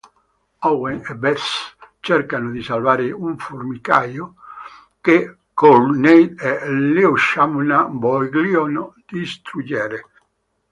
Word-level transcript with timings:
Owen 0.69 0.97
e 1.07 1.13
Beth 1.13 1.47
cercano 2.01 2.49
di 2.49 2.63
salvare 2.63 3.11
un 3.11 3.37
formicaio 3.37 4.33
che 4.99 5.35
Courtney 5.53 6.33
e 6.39 6.67
LeShawna 6.71 7.87
vogliono 7.87 8.95
distruggere. 9.05 10.07